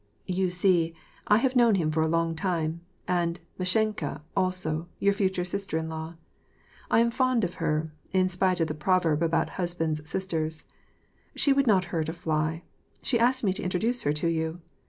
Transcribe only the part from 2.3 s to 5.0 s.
time, and Mashenka, also,